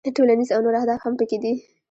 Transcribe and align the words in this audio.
ټولنیز 0.15 0.49
او 0.55 0.61
نور 0.65 0.75
اهداف 0.79 0.99
هم 1.03 1.13
پکې 1.19 1.37
دي. 1.43 1.53